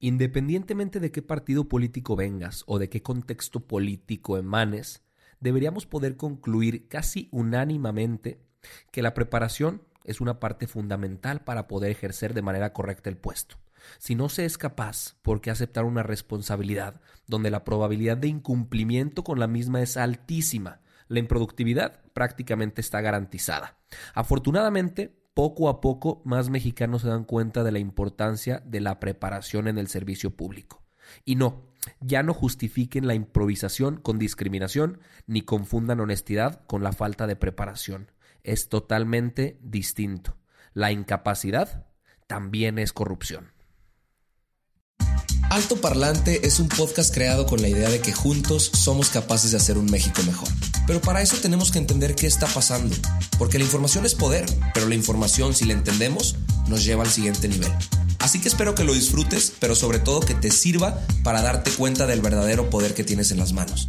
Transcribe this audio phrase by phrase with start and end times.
[0.00, 5.02] Independientemente de qué partido político vengas o de qué contexto político emanes,
[5.40, 8.40] deberíamos poder concluir casi unánimemente
[8.92, 13.56] que la preparación es una parte fundamental para poder ejercer de manera correcta el puesto.
[13.98, 19.24] Si no se es capaz, ¿por qué aceptar una responsabilidad donde la probabilidad de incumplimiento
[19.24, 20.80] con la misma es altísima?
[21.08, 23.78] La improductividad prácticamente está garantizada.
[24.14, 29.68] Afortunadamente, poco a poco más mexicanos se dan cuenta de la importancia de la preparación
[29.68, 30.82] en el servicio público.
[31.24, 31.62] Y no,
[32.00, 38.10] ya no justifiquen la improvisación con discriminación ni confundan honestidad con la falta de preparación.
[38.42, 40.36] Es totalmente distinto.
[40.74, 41.86] La incapacidad
[42.26, 43.52] también es corrupción.
[45.50, 49.56] Alto Parlante es un podcast creado con la idea de que juntos somos capaces de
[49.56, 50.48] hacer un México mejor.
[50.86, 52.94] Pero para eso tenemos que entender qué está pasando,
[53.38, 56.36] porque la información es poder, pero la información, si la entendemos,
[56.68, 57.72] nos lleva al siguiente nivel.
[58.18, 62.06] Así que espero que lo disfrutes, pero sobre todo que te sirva para darte cuenta
[62.06, 63.88] del verdadero poder que tienes en las manos.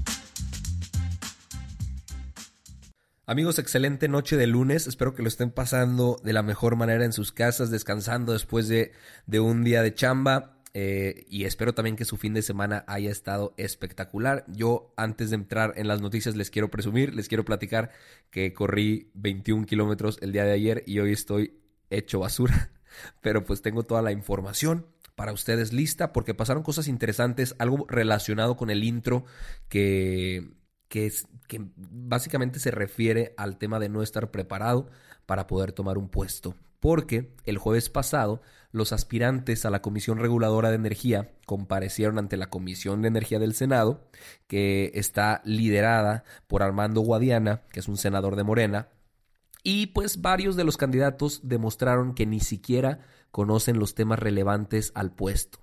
[3.26, 4.88] Amigos, excelente noche de lunes.
[4.88, 8.94] Espero que lo estén pasando de la mejor manera en sus casas, descansando después de,
[9.28, 10.59] de un día de chamba.
[10.74, 14.46] Eh, y espero también que su fin de semana haya estado espectacular.
[14.48, 17.92] Yo antes de entrar en las noticias les quiero presumir, les quiero platicar
[18.30, 21.60] que corrí 21 kilómetros el día de ayer y hoy estoy
[21.90, 22.72] hecho basura.
[23.22, 28.56] Pero pues tengo toda la información para ustedes lista porque pasaron cosas interesantes, algo relacionado
[28.56, 29.26] con el intro
[29.68, 30.52] que,
[30.88, 34.90] que, es, que básicamente se refiere al tema de no estar preparado
[35.26, 36.56] para poder tomar un puesto.
[36.80, 38.42] Porque el jueves pasado
[38.72, 43.56] los aspirantes a la Comisión Reguladora de Energía comparecieron ante la Comisión de Energía del
[43.56, 44.08] Senado,
[44.48, 48.90] que está liderada por Armando Guadiana, que es un senador de Morena,
[49.64, 53.00] y pues varios de los candidatos demostraron que ni siquiera
[53.32, 55.60] conocen los temas relevantes al puesto.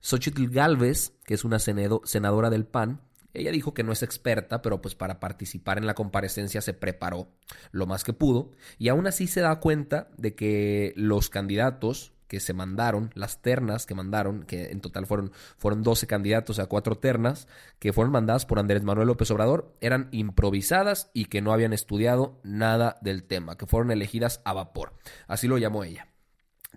[0.00, 3.00] Xochitl Galvez, que es una senadora del PAN,
[3.34, 7.28] ella dijo que no es experta, pero pues para participar en la comparecencia se preparó
[7.72, 12.40] lo más que pudo y aún así se da cuenta de que los candidatos que
[12.40, 16.96] se mandaron, las ternas que mandaron, que en total fueron, fueron 12 candidatos a cuatro
[16.96, 17.46] ternas,
[17.78, 22.40] que fueron mandadas por Andrés Manuel López Obrador, eran improvisadas y que no habían estudiado
[22.42, 24.94] nada del tema, que fueron elegidas a vapor.
[25.26, 26.13] Así lo llamó ella.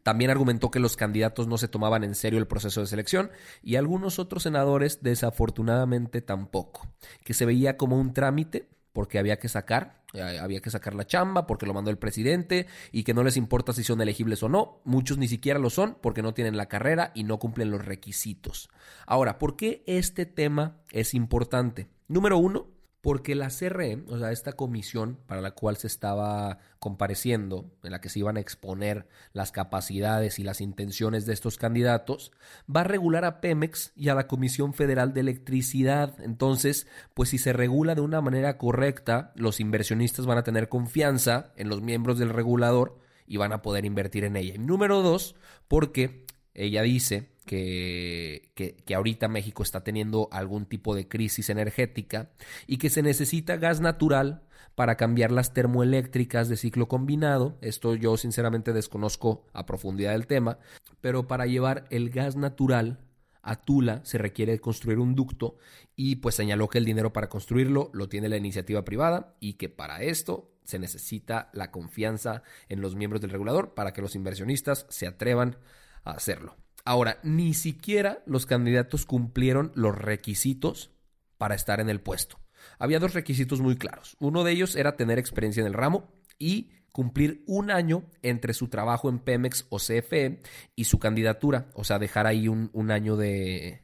[0.08, 3.30] También argumentó que los candidatos no se tomaban en serio el proceso de selección
[3.62, 6.88] y algunos otros senadores desafortunadamente tampoco,
[7.26, 11.06] que se veía como un trámite porque había que sacar, eh, había que sacar la
[11.06, 14.48] chamba porque lo mandó el presidente y que no les importa si son elegibles o
[14.48, 14.80] no.
[14.86, 18.70] Muchos ni siquiera lo son porque no tienen la carrera y no cumplen los requisitos.
[19.08, 21.90] Ahora, ¿por qué este tema es importante?
[22.08, 22.68] Número uno,
[23.08, 28.02] porque la CRE, o sea, esta comisión para la cual se estaba compareciendo, en la
[28.02, 32.34] que se iban a exponer las capacidades y las intenciones de estos candidatos,
[32.70, 36.20] va a regular a Pemex y a la Comisión Federal de Electricidad.
[36.20, 41.54] Entonces, pues si se regula de una manera correcta, los inversionistas van a tener confianza
[41.56, 44.56] en los miembros del regulador y van a poder invertir en ella.
[44.56, 45.38] Y número dos,
[45.70, 52.30] porque ella dice que, que, ahorita México está teniendo algún tipo de crisis energética
[52.68, 54.44] y que se necesita gas natural
[54.76, 57.58] para cambiar las termoeléctricas de ciclo combinado.
[57.62, 60.60] Esto yo sinceramente desconozco a profundidad el tema,
[61.02, 63.00] pero para llevar el gas natural
[63.42, 65.58] a Tula se requiere construir un ducto
[65.96, 69.70] y pues señaló que el dinero para construirlo lo tiene la iniciativa privada y que
[69.70, 74.86] para esto se necesita la confianza en los miembros del regulador para que los inversionistas
[74.90, 75.58] se atrevan
[76.04, 76.58] a hacerlo.
[76.88, 80.90] Ahora, ni siquiera los candidatos cumplieron los requisitos
[81.38, 82.40] para estar en el puesto.
[82.80, 84.16] Había dos requisitos muy claros.
[84.22, 86.08] Uno de ellos era tener experiencia en el ramo
[86.40, 90.40] y cumplir un año entre su trabajo en Pemex o CFE
[90.78, 91.68] y su candidatura.
[91.74, 93.84] O sea, dejar ahí un, un año de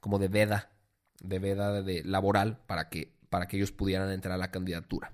[0.00, 0.70] como de veda,
[1.20, 5.12] de veda de laboral para que, para que ellos pudieran entrar a la candidatura.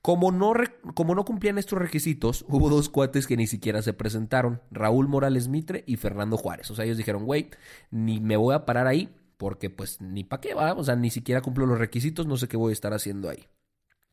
[0.00, 0.52] Como no,
[0.94, 5.48] como no cumplían estos requisitos, hubo dos cuates que ni siquiera se presentaron, Raúl Morales
[5.48, 6.70] Mitre y Fernando Juárez.
[6.70, 7.50] O sea, ellos dijeron, güey,
[7.90, 11.10] ni me voy a parar ahí porque pues ni para qué va, o sea, ni
[11.10, 13.48] siquiera cumplo los requisitos, no sé qué voy a estar haciendo ahí.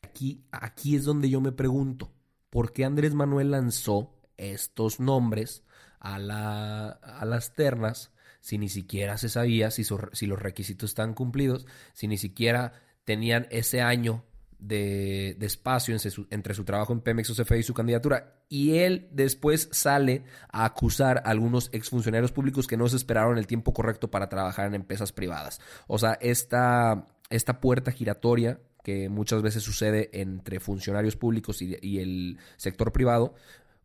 [0.02, 2.12] Aquí, aquí es donde yo me pregunto,
[2.50, 5.64] ¿por qué Andrés Manuel lanzó estos nombres
[6.00, 8.12] a, la, a las ternas
[8.42, 12.74] si ni siquiera se sabía si, si los requisitos están cumplidos, si ni siquiera
[13.04, 14.24] tenían ese año
[14.60, 15.96] de, espacio
[16.30, 18.44] entre su, trabajo en Pemex CFE y su candidatura.
[18.50, 23.48] Y él después sale a acusar a algunos exfuncionarios públicos que no se esperaron el
[23.48, 25.60] tiempo correcto para trabajar en empresas privadas.
[25.88, 32.38] O sea, esta, esta puerta giratoria que muchas veces sucede entre funcionarios públicos y el
[32.58, 33.34] sector privado,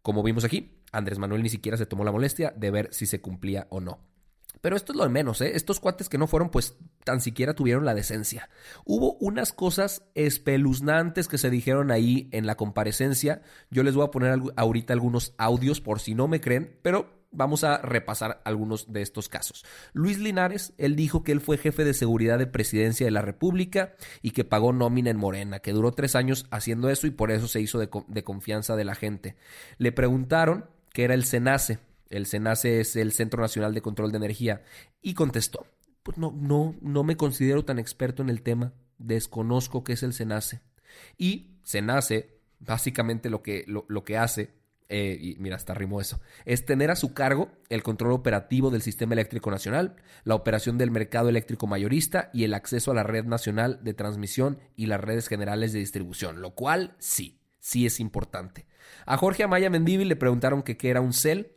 [0.03, 3.21] como vimos aquí, Andrés Manuel ni siquiera se tomó la molestia de ver si se
[3.21, 4.14] cumplía o no.
[4.65, 5.57] Pero esto es lo de menos, ¿eh?
[5.57, 8.49] Estos cuates que no fueron, pues tan siquiera tuvieron la decencia.
[8.87, 13.43] Hubo unas cosas espeluznantes que se dijeron ahí en la comparecencia.
[13.71, 17.63] Yo les voy a poner ahorita algunos audios por si no me creen, pero vamos
[17.63, 19.67] a repasar algunos de estos casos.
[19.93, 23.93] Luis Linares, él dijo que él fue jefe de seguridad de presidencia de la República
[24.23, 27.49] y que pagó nómina en Morena, que duró tres años haciendo eso y por eso
[27.49, 29.37] se hizo de, confianza de la gente.
[29.77, 31.81] Le preguntaron que era el SENACE
[32.15, 34.63] el SENACE es el Centro Nacional de Control de Energía,
[35.03, 35.67] y contestó,
[36.03, 40.13] pues no, no, no me considero tan experto en el tema, desconozco qué es el
[40.13, 40.61] SENACE.
[41.19, 44.55] Y SENACE, básicamente lo que, lo, que hace,
[44.89, 48.83] eh, y mira, hasta rimó eso, es tener a su cargo el control operativo del
[48.83, 53.25] sistema eléctrico nacional, la operación del mercado eléctrico mayorista y el acceso a la red
[53.25, 58.67] nacional de transmisión y las redes generales de distribución, lo cual sí, sí es importante.
[59.07, 61.51] A Jorge Amaya Mendívil le preguntaron que qué era un CEL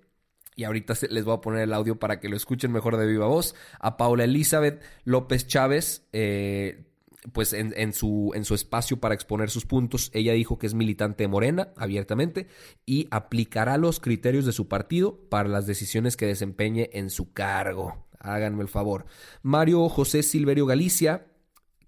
[0.58, 3.28] y ahorita les voy a poner el audio para que lo escuchen mejor de viva
[3.28, 6.84] voz, a Paula Elizabeth López Chávez, eh,
[7.32, 11.24] pues en, su, en su espacio para exponer sus puntos, ella dijo que es militante
[11.24, 12.48] de Morena, abiertamente,
[12.88, 18.08] y aplicará los criterios de su partido para las decisiones que desempeñe en su cargo.
[18.20, 19.06] Háganme el favor.
[19.44, 21.28] Mario José Silverio Galicia,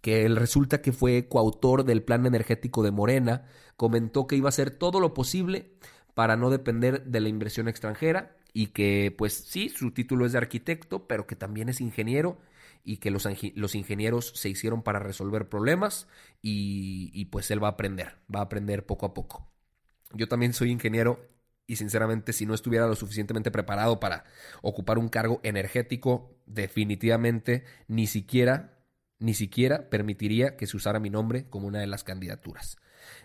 [0.02, 3.46] que él resulta que fue coautor del plan energético de Morena,
[3.78, 5.72] comentó que iba a hacer todo lo posible
[6.14, 10.40] para no depender de la inversión extranjera y que pues sí, su título es de
[10.40, 12.38] arquitecto, pero que también es ingeniero
[12.84, 16.08] y que los, los ingenieros se hicieron para resolver problemas
[16.42, 19.52] y, y pues él va a aprender, va a aprender poco a poco.
[20.14, 21.20] Yo también soy ingeniero
[21.68, 24.24] y sinceramente si no estuviera lo suficientemente preparado para
[24.64, 28.80] ocupar un cargo energético, definitivamente ni siquiera,
[29.20, 32.78] ni siquiera permitiría que se usara mi nombre como una de las candidaturas.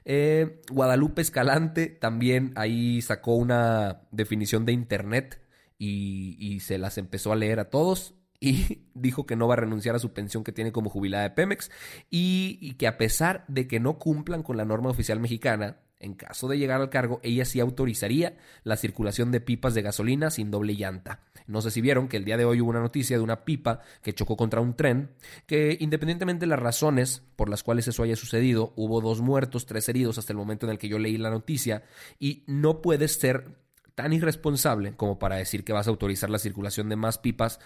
[0.05, 5.41] Eh, Guadalupe Escalante también ahí sacó una definición de Internet
[5.79, 9.95] y, se las empezó a leer a todos y dijo que no va a renunciar
[9.95, 11.71] a su pensión que tiene como jubilada de Pemex
[12.11, 16.15] y, y, que a pesar de que no cumplan con la norma oficial mexicana, en
[16.15, 20.51] caso de llegar al cargo, ella sí autorizaría la circulación de pipas de gasolina sin
[20.51, 21.21] doble llanta.
[21.47, 23.81] No sé si vieron que el día de hoy hubo una noticia de una pipa
[24.03, 25.11] que chocó contra un tren,
[25.47, 29.89] que independientemente de las razones por las cuales eso haya sucedido, hubo dos muertos, tres
[29.89, 31.85] heridos hasta el momento en el que yo leí la noticia,
[32.19, 33.57] y no puedes ser
[33.95, 37.61] tan irresponsable como para decir que vas a autorizar la circulación de más pipas,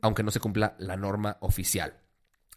[0.00, 1.94] aunque no se cumpla la norma oficial.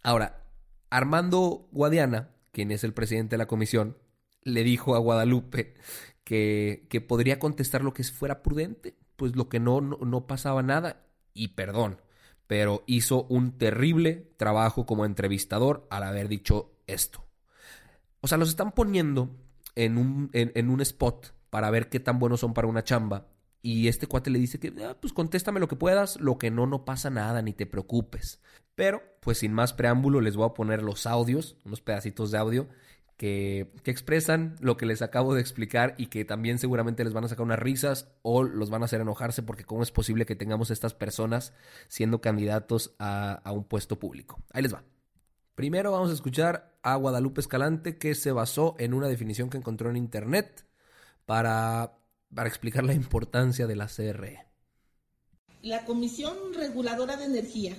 [0.01, 0.43] Ahora,
[0.89, 3.97] Armando Guadiana, quien es el presidente de la comisión,
[4.43, 5.75] le dijo a Guadalupe
[6.23, 11.05] que, que podría contestar lo que fuera prudente, pues lo que no, no, pasaba nada
[11.33, 12.01] y perdón,
[12.47, 17.25] pero hizo un terrible trabajo como entrevistador al haber dicho esto.
[18.21, 19.29] O sea, los están poniendo
[19.75, 23.27] en un, en, un spot para ver qué tan buenos son para una chamba.
[23.61, 26.65] Y este cuate le dice que, ah, pues contéstame lo que puedas, lo que no,
[26.65, 28.39] no pasa nada, ni te preocupes.
[28.75, 32.69] Pero, pues sin más preámbulo, les voy a poner los audios, unos pedacitos de audio,
[33.19, 37.27] que, expresan lo que les acabo de explicar y que también seguramente les van a
[37.27, 40.71] sacar unas risas o los van a hacer enojarse porque cómo es posible que tengamos
[40.71, 41.53] estas personas
[41.89, 44.41] siendo candidatos a, a un puesto público.
[44.53, 44.85] Ahí les va.
[45.53, 49.89] Primero vamos a escuchar a Guadalupe Escalante que se basó en una definición que encontró
[49.89, 50.65] en internet
[51.25, 51.99] para,
[52.33, 54.45] para explicar la importancia de la CRE.
[55.61, 57.75] La Comisión Reguladora de Energía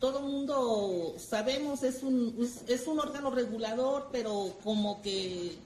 [0.00, 2.34] todo mundo sabemos, es un,
[2.66, 5.56] es un órgano regulador, pero como que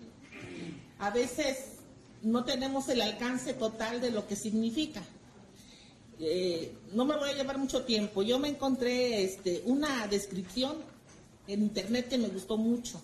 [0.99, 1.77] a veces
[2.23, 5.03] no tenemos el alcance total de lo que significa.
[6.19, 8.23] Eh, no me voy a llevar mucho tiempo.
[8.23, 10.77] Yo me encontré este, una descripción
[11.47, 13.01] en internet que me gustó mucho.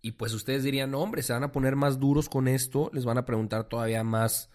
[0.00, 3.04] Y pues ustedes dirían, no, hombre, se van a poner más duros con esto, les
[3.04, 4.50] van a preguntar todavía más,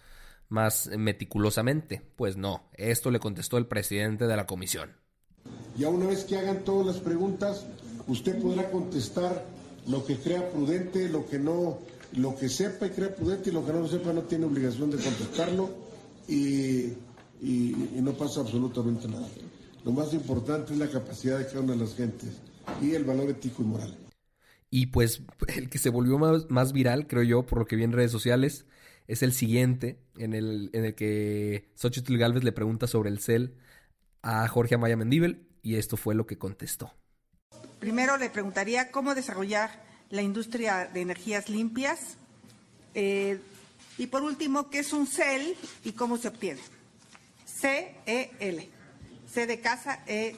[0.49, 2.01] más meticulosamente.
[2.17, 5.06] Pues no, esto le contestó el presidente de la comisión.
[5.77, 7.65] Ya una vez que hagan todas las preguntas,
[8.07, 9.45] usted podrá contestar
[9.87, 11.77] lo que crea prudente, lo que no,
[12.13, 14.89] lo que sepa y crea prudente y lo que no lo sepa no tiene obligación
[14.89, 15.69] de contestarlo
[16.27, 16.93] y,
[18.01, 19.27] no pasa absolutamente nada.
[19.85, 22.29] Lo más importante es la capacidad de cada una de las gentes
[22.81, 23.95] y el valor ético y moral.
[24.71, 25.21] Y pues
[25.55, 28.11] el que se volvió más, más, viral, creo yo, por lo que vi en redes
[28.11, 28.65] sociales,
[29.07, 33.55] es el siguiente, en el, en el que Xochitl Galvez le pregunta sobre el CEL
[34.23, 36.93] a Jorge Amaya Mendíbel y esto fue lo que contestó.
[37.79, 42.15] Primero le preguntaría cómo desarrollar la industria de energías limpias.
[42.93, 43.37] Eh,
[43.97, 46.61] y por último, ¿qué es un CEL y cómo se obtiene?
[47.45, 48.69] C-E-L.
[49.29, 50.37] C de casa, E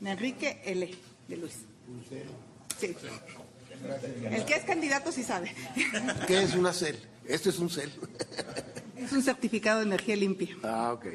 [0.00, 0.94] de Enrique, L
[1.26, 1.56] de Luis.
[2.78, 2.94] Sí.
[4.30, 5.52] El que es candidato sí sabe.
[6.28, 7.00] ¿Qué es una CEL?
[7.26, 7.90] Esto es un CEL.
[8.96, 10.56] Es un certificado de energía limpia.
[10.62, 11.06] Ah, ok.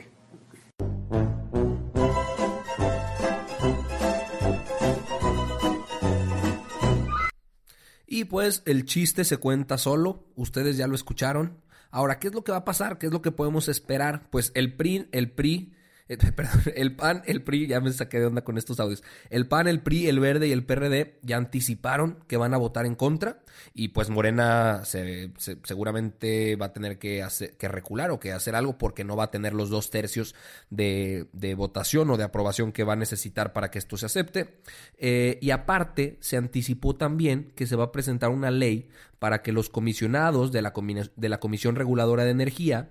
[8.26, 11.58] Pues el chiste se cuenta solo, ustedes ya lo escucharon.
[11.92, 12.98] Ahora, ¿qué es lo que va a pasar?
[12.98, 14.28] ¿Qué es lo que podemos esperar?
[14.30, 15.74] Pues el PRI, el PRI
[16.10, 19.04] eh, perdón, el PAN, el PRI, ya me saqué de onda con estos audios.
[19.30, 22.86] El PAN, el PRI, el Verde y el PRD ya anticiparon que van a votar
[22.86, 23.44] en contra
[23.74, 29.04] y pues Morena seguramente va a tener que, hacer, recular o que hacer algo porque
[29.04, 30.36] no va a tener los dos tercios
[30.70, 34.60] de, votación o de aprobación que va a necesitar para que esto se acepte.
[34.98, 39.54] Eh, y aparte, se anticipó también que se va a presentar una ley para que
[39.54, 42.90] los comisionados de la Comisión Reguladora de Energía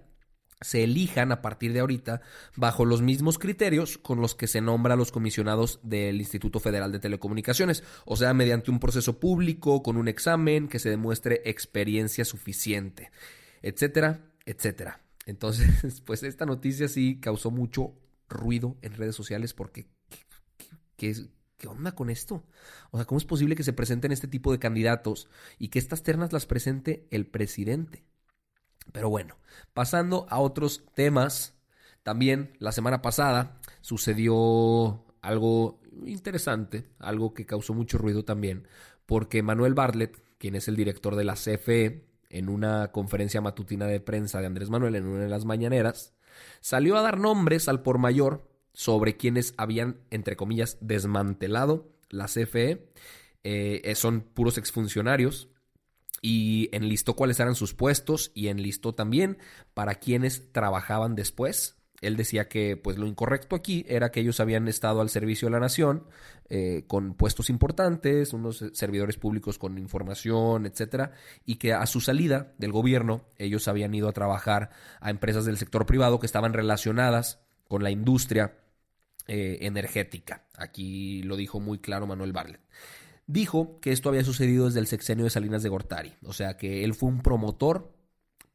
[0.63, 2.23] se elijan a partir de ahorita
[2.57, 6.93] bajo los mismos criterios con los que se nombra a los comisionados del Instituto Federal
[6.93, 12.25] de Telecomunicaciones, o sea, mediante un proceso público, con un examen, que se demuestre experiencia
[12.25, 13.11] suficiente,
[13.63, 15.01] etcétera, etcétera.
[15.27, 17.95] Entonces, pues esta noticia sí causó mucho
[18.29, 19.87] ruido en redes sociales porque
[20.97, 21.15] ¿qué,
[21.57, 22.45] qué onda con esto?
[22.91, 25.29] O sea, ¿cómo es posible que se presenten este tipo de candidatos
[25.59, 28.05] y que estas ternas las presente el presidente?
[28.91, 29.37] Pero bueno,
[29.75, 31.55] pasando a otros temas,
[32.03, 38.67] también la semana pasada sucedió algo interesante, algo que causó mucho ruido también,
[39.07, 44.01] porque Manuel Bartlett, quien es el director de la CFE, en una conferencia matutina de
[44.01, 46.15] prensa de Andrés Manuel en una de las mañaneras,
[46.61, 52.89] salió a dar nombres al por mayor sobre quienes habían, entre comillas, desmantelado la CFE.
[53.45, 55.52] Eh, son puros exfuncionarios
[56.23, 59.39] y enlistó cuáles eran sus puestos y enlistó también
[59.75, 61.77] para quienes trabajaban después.
[62.01, 65.53] Él decía que pues lo incorrecto aquí era que ellos habían estado al servicio de
[65.53, 66.05] la nación
[66.49, 71.13] eh, con puestos importantes, unos servidores públicos con información, etcétera,
[71.45, 75.59] y que a su salida del gobierno ellos habían ido a trabajar a empresas del
[75.59, 78.59] sector privado que estaban relacionadas con la industria
[79.29, 80.45] eh, energética.
[80.57, 82.61] Aquí lo dijo muy claro Manuel Barlet
[83.27, 86.85] dijo que esto había sucedido desde el sexenio de Salinas de Gortari, o sea que
[86.85, 87.93] él fue un promotor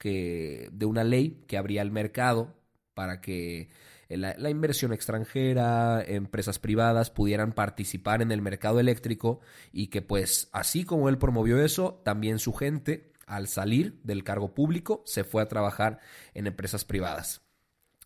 [0.07, 2.55] de una ley que abría el mercado
[2.93, 3.69] para que
[4.09, 10.85] la, inversión extranjera, empresas privadas pudieran participar en el mercado eléctrico y que pues así
[10.85, 15.49] como él promovió eso, también su gente al salir del cargo público se fue a
[15.49, 15.99] trabajar
[16.33, 17.41] en empresas privadas.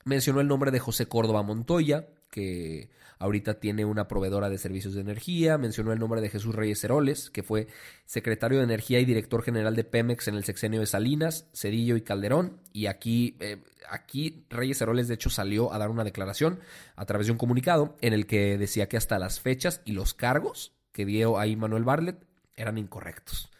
[0.04, 5.02] Mencionó el nombre de José Córdoba Montoya, que ahorita tiene una proveedora de servicios de
[5.02, 7.68] energía, mencionó el nombre de Jesús Reyes Heroles, que fue
[8.06, 12.02] secretario de Energía y director general de Pemex en el sexenio de Salinas, Cedillo y
[12.02, 13.58] Calderón, y aquí, eh,
[13.88, 16.60] aquí Reyes Heroles de hecho salió a dar una declaración
[16.96, 20.16] a través de un comunicado en el que decía que hasta las fechas y los
[20.16, 23.52] cargos que dio ahí Manuel Barlet eran incorrectos.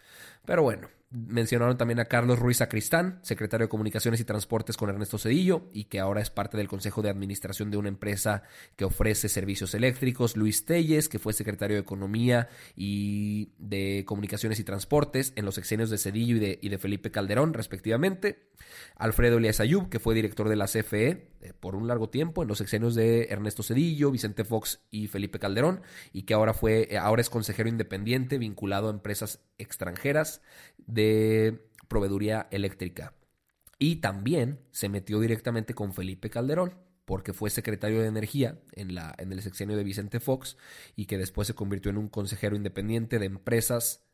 [0.46, 5.18] Pero bueno, Mencionaron también a Carlos Ruiz Sacristán, secretario de Comunicaciones y Transportes con Ernesto
[5.18, 8.44] Cedillo, y que ahora es parte del Consejo de Administración de una empresa
[8.78, 10.38] que ofrece servicios eléctricos.
[10.38, 15.90] Luis Telles, que fue secretario de Economía y de Comunicaciones y Transportes en los sexenios
[15.90, 18.48] de Cedillo y de, Felipe Calderón, respectivamente.
[18.96, 22.48] Alfredo Elias Ayub, que fue director de la CFE eh, por un largo tiempo en
[22.48, 25.82] los sexenios de Ernesto Cedillo, Vicente Fox y Felipe Calderón,
[26.14, 30.42] y que ahora, fue, eh, ahora es consejero independiente vinculado a empresas extranjeras
[30.88, 33.14] de proveeduría eléctrica.
[33.78, 39.14] Y también se metió directamente con Felipe Calderón, porque fue secretario de Energía en, la,
[39.18, 40.56] en el sexenio de Vicente Fox
[40.96, 44.06] y que después se convirtió en un consejero independiente de empresas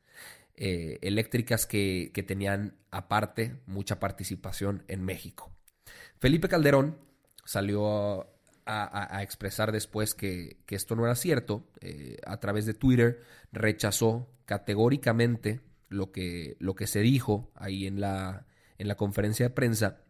[0.55, 5.51] eh, eléctricas que, tenían aparte mucha participación en México.
[6.19, 6.97] Felipe Calderón
[7.45, 8.27] salió
[8.65, 11.67] a, expresar después que, esto no era cierto.
[11.81, 13.21] Eh, a través de Twitter
[13.51, 18.45] rechazó categóricamente lo que, lo que se dijo ahí en la,
[18.77, 20.01] en la conferencia de prensa.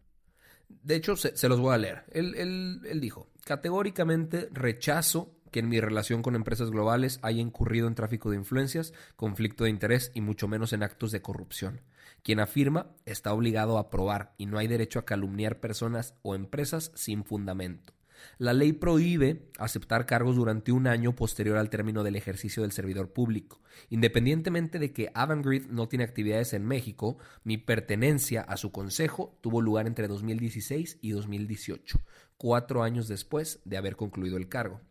[0.69, 2.03] De hecho, se, los voy a leer.
[2.11, 7.95] Él, él, dijo, categóricamente rechazo que en mi relación con empresas globales haya incurrido en
[7.95, 11.81] tráfico de influencias, conflicto de interés y mucho menos en actos de corrupción.
[12.21, 16.91] Quien afirma está obligado a probar y no hay derecho a calumniar personas o empresas
[16.95, 17.93] sin fundamento.
[18.37, 23.13] La ley prohíbe aceptar cargos durante un año posterior al término del ejercicio del servidor
[23.13, 23.61] público.
[23.89, 29.61] Independientemente de que Avangrid no tiene actividades en México, mi pertenencia a su consejo tuvo
[29.61, 31.99] lugar entre 2016 y 2018,
[32.37, 34.81] cuatro años después de haber concluido el cargo.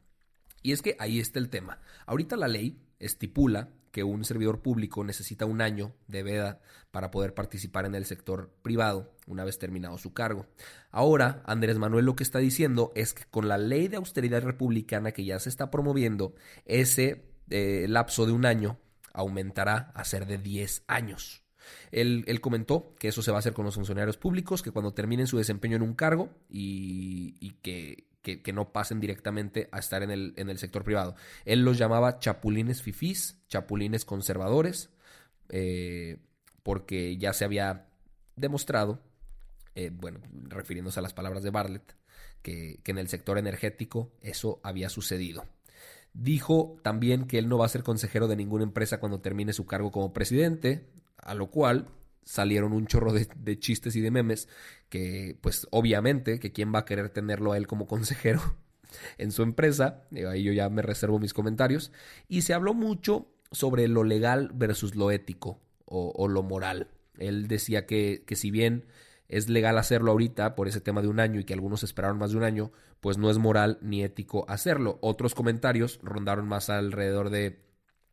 [0.63, 1.81] Y es que ahí está el tema.
[2.07, 6.61] Ahorita la ley estipula que un servidor público necesita un año de veda
[6.91, 10.47] para poder participar en el sector privado una vez terminado su cargo.
[10.91, 15.13] Ahora, Andrés Manuel lo que está diciendo es que con la ley de austeridad republicana
[15.13, 16.35] que ya se está promoviendo,
[16.67, 18.79] ese eh, lapso de un año
[19.15, 21.43] aumentará a ser de 10 años.
[21.91, 25.27] Él, comentó que eso se va a hacer con los funcionarios públicos, que cuando terminen
[25.27, 30.35] su desempeño en un cargo y, que, que, no pasen directamente a estar en el,
[30.37, 31.15] en el, sector privado.
[31.45, 34.91] Él los llamaba chapulines fifís, chapulines conservadores,
[35.49, 36.19] eh,
[36.63, 37.87] porque ya se había
[38.35, 39.01] demostrado,
[39.77, 41.95] eh, bueno, refiriéndose a las palabras de Bartlett,
[42.43, 45.45] que, que en el sector energético eso había sucedido.
[46.13, 49.67] Dijo también que él no va a ser consejero de ninguna empresa cuando termine su
[49.67, 51.89] cargo como presidente, a lo cual
[52.27, 54.49] salieron un chorro de, chistes y de memes
[54.89, 58.43] que pues obviamente que quién va a querer tenerlo a él como consejero
[59.17, 61.93] en su empresa, ahí yo ya me reservo mis comentarios,
[62.29, 66.89] y se habló mucho sobre lo legal versus lo ético o, lo moral.
[67.19, 68.87] Él decía que, que si bien
[69.29, 72.31] es legal hacerlo ahorita por ese tema de un año y que algunos esperaron más
[72.31, 74.99] de un año, pues no es moral ni ético hacerlo.
[75.03, 77.61] Otros comentarios rondaron más alrededor de,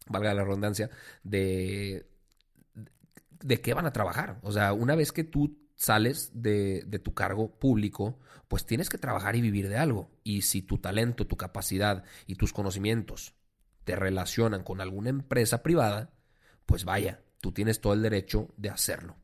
[0.08, 0.90] valga la redundancia,
[1.24, 2.06] de
[3.44, 4.40] de qué van a trabajar.
[4.42, 9.36] O sea, una vez que tú sales de, tu cargo público, pues tienes que trabajar
[9.36, 10.12] y vivir de algo.
[10.24, 13.36] Y si tu talento, tu capacidad y tus conocimientos
[13.84, 16.14] te relacionan con alguna empresa privada,
[16.66, 19.18] pues vaya, tú tienes todo el derecho de hacerlo.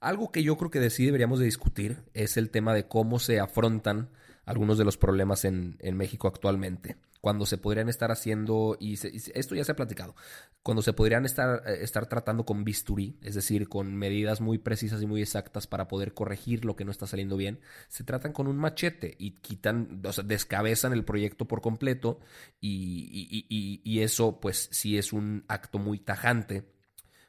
[0.00, 3.40] Algo que yo creo que sí deberíamos de discutir es el tema de cómo se
[3.40, 4.10] afrontan
[4.44, 9.64] algunos de los problemas en México actualmente cuando se podrían estar haciendo, y, esto ya
[9.64, 10.14] se ha platicado,
[10.62, 15.02] cuando se podrían estar, eh, estar tratando con bisturí, es decir, con medidas muy precisas
[15.02, 18.46] y muy exactas para poder corregir lo que no está saliendo bien, se tratan con
[18.46, 22.20] un machete y quitan, o sea, descabezan el proyecto por completo
[22.60, 23.46] y,
[23.82, 26.64] y eso pues sí es un acto muy tajante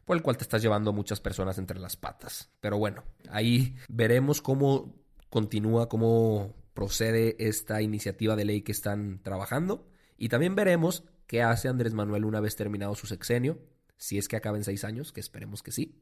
[0.10, 2.50] por el cual te estás llevando a muchas personas entre las patas.
[2.60, 4.96] Pero bueno, ahí veremos cómo
[5.30, 9.86] continúa, cómo procede esta iniciativa de ley que están trabajando.
[10.18, 13.60] Y también veremos qué hace Andrés Manuel una vez terminado su sexenio,
[13.98, 16.02] si es que acaba en seis años, que esperemos que sí,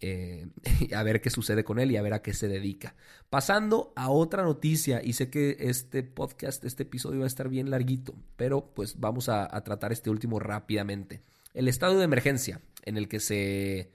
[0.00, 0.46] eh,
[0.96, 2.96] a ver qué sucede con él y a ver a qué se dedica.
[3.28, 7.68] Pasando a otra noticia, y sé que este podcast, este episodio va a estar bien
[7.68, 11.20] larguito, pero pues vamos a, tratar este último rápidamente.
[11.52, 13.92] El estado de emergencia en el que se,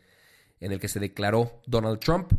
[0.59, 2.31] en el que se declaró Donald Trump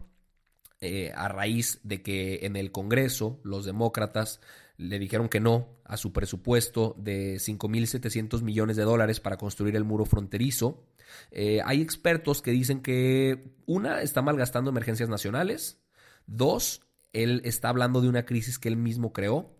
[0.80, 4.40] eh, a raíz de que en el Congreso los demócratas
[4.78, 9.84] le dijeron que no a su presupuesto de 5.700 millones de dólares para construir el
[9.84, 10.86] muro fronterizo.
[11.32, 15.82] Eh, hay expertos que dicen que, una, está malgastando emergencias nacionales,
[16.26, 16.80] dos,
[17.12, 19.54] él está hablando de una crisis que él mismo creó,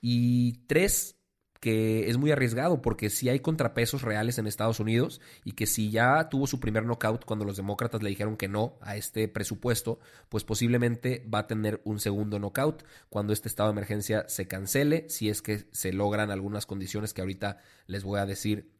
[0.00, 1.16] y tres,
[1.62, 5.92] que es muy arriesgado porque si hay contrapesos reales en Estados Unidos y que si
[5.92, 10.00] ya tuvo su primer knockout cuando los demócratas le dijeron que no a este presupuesto,
[10.28, 15.08] pues posiblemente va a tener un segundo knockout cuando este estado de emergencia se cancele,
[15.08, 18.72] si es que se logran algunas condiciones que ahorita les voy a decir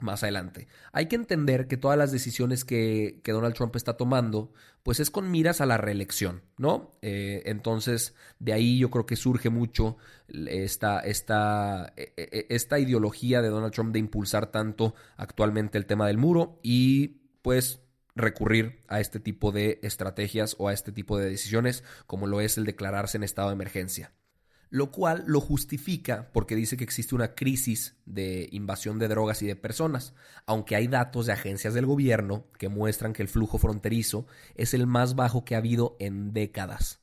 [0.00, 0.68] más adelante.
[0.92, 5.30] Hay que entender que todas las decisiones que, Donald Trump está tomando, pues es con
[5.30, 6.96] miras a la reelección, ¿no?
[7.02, 9.96] Eh, entonces, de ahí yo creo que surge mucho
[10.28, 15.86] esta, esta, e, e, e, esta ideología de Donald Trump de impulsar tanto actualmente el
[15.86, 17.80] tema del muro y pues
[18.14, 22.56] recurrir a este tipo de estrategias o a este tipo de decisiones como lo es
[22.56, 24.12] el declararse en estado de emergencia
[24.70, 29.46] lo cual lo justifica porque dice que existe una crisis de invasión de drogas y
[29.46, 34.26] de personas, aunque hay datos de agencias del gobierno que muestran que el flujo fronterizo
[34.54, 37.00] es el más bajo que ha habido en décadas.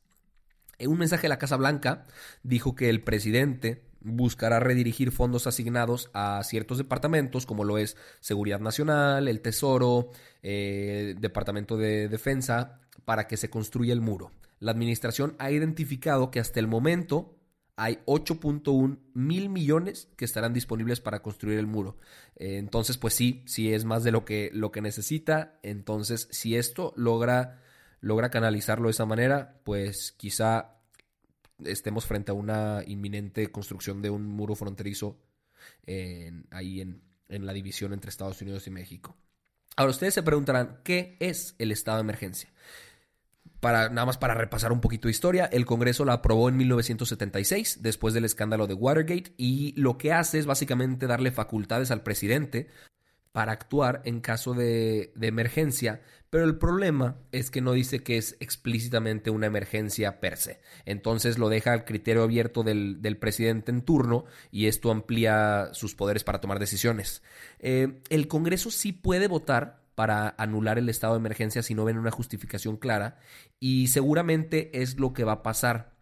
[0.77, 2.05] En un mensaje de la Casa Blanca
[2.43, 8.59] dijo que el presidente buscará redirigir fondos asignados a ciertos departamentos, como lo es Seguridad
[8.59, 14.31] Nacional, el Tesoro, eh, Departamento de Defensa, para que se construya el muro.
[14.59, 17.35] La administración ha identificado que hasta el momento
[17.75, 21.97] hay 8.1 mil millones que estarán disponibles para construir el muro.
[22.35, 25.59] Eh, entonces, pues sí, sí es más de lo que, lo que necesita.
[25.63, 27.61] Entonces, si esto logra,
[27.99, 30.77] logra canalizarlo de esa manera, pues quizá
[31.65, 35.19] estemos frente a una inminente construcción de un muro fronterizo
[36.51, 39.15] ahí en, en la división entre Estados Unidos y México.
[39.75, 42.51] Ahora, ustedes se preguntarán, ¿qué es el estado de emergencia?
[43.63, 47.81] Para, nada más para repasar un poquito de historia, el Congreso la aprobó en 1976,
[47.81, 52.67] después del escándalo de Watergate, y lo que hace es básicamente darle facultades al presidente
[53.31, 58.17] para actuar en caso de, de, emergencia, pero el problema es que no dice que
[58.17, 60.59] es explícitamente una emergencia per se.
[60.83, 65.95] Entonces lo deja al criterio abierto del, del presidente en turno y esto amplía sus
[65.95, 67.23] poderes para tomar decisiones.
[67.59, 71.97] Eh, el Congreso sí puede votar para anular el estado de emergencia si no ven
[71.97, 73.17] una justificación clara
[73.59, 75.93] y seguramente es lo que va a pasar.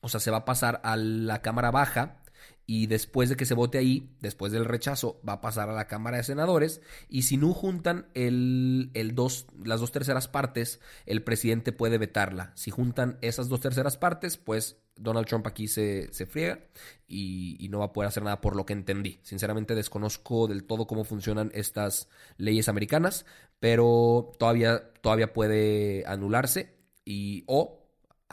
[0.00, 2.23] O sea, se va a pasar a la Cámara Baja
[2.66, 5.86] y después de que se vote ahí, después del rechazo, va a pasar a la
[5.86, 11.22] Cámara de Senadores y si no juntan el, el dos, las dos terceras partes, el
[11.22, 12.52] presidente puede vetarla.
[12.54, 16.60] Si juntan esas dos terceras partes, pues Donald Trump aquí se, se friega
[17.06, 19.18] y, no va a poder hacer nada por lo que entendí.
[19.22, 23.26] Sinceramente desconozco del todo cómo funcionan estas leyes americanas,
[23.60, 27.80] pero todavía, todavía puede anularse y o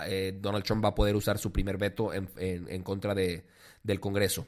[0.06, 3.46] eh, Donald Trump va a poder usar su primer veto en, en contra de,
[3.84, 4.48] del Congreso.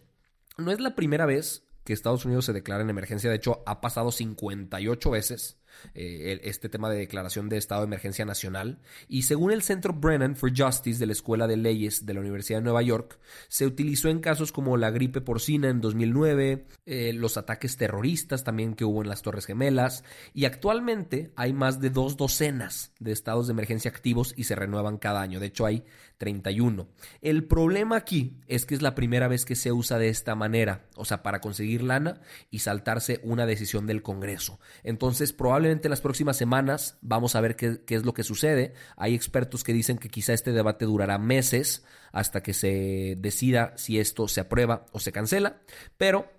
[0.57, 3.81] No es la primera vez que Estados Unidos se declara en emergencia, de hecho ha
[3.81, 5.59] pasado 58 veces
[5.93, 8.79] eh, este tema de declaración de estado de emergencia nacional.
[9.07, 12.59] Y según el Centro Brennan for Justice de la Escuela de Leyes de la Universidad
[12.59, 17.37] de Nueva York, se utilizó en casos como la gripe porcina en 2009, eh, los
[17.37, 22.17] ataques terroristas también que hubo en las Torres Gemelas, y actualmente hay más de dos
[22.17, 25.39] docenas de estados de emergencia activos y se renuevan cada año.
[25.39, 25.83] De hecho, hay
[26.17, 26.87] 31.
[27.21, 30.85] El problema aquí es que es la primera vez que se usa de esta manera,
[30.95, 34.59] o sea, para conseguir lana y saltarse una decisión del Congreso.
[34.83, 38.73] Entonces, probablemente en las próximas semanas vamos a ver qué, es lo que sucede.
[38.97, 43.97] Hay expertos que dicen que quizá este debate durará meses hasta que se decida si
[43.97, 45.61] esto se aprueba o se cancela,
[45.97, 46.29] pero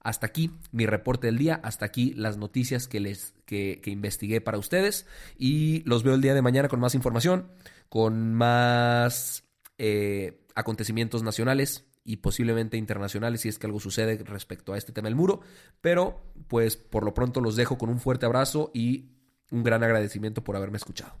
[0.00, 4.58] hasta aquí mi reporte del día, hasta aquí las noticias que les que investigué para
[4.58, 5.06] ustedes
[5.38, 7.48] y los veo el día de mañana con más información
[7.88, 9.44] con más
[9.78, 15.08] eh, acontecimientos nacionales y posiblemente internacionales si es que algo sucede respecto a este tema
[15.08, 15.40] del muro.
[15.80, 19.10] Pero pues por lo pronto los dejo con un fuerte abrazo y
[19.50, 21.20] un gran agradecimiento por haberme escuchado.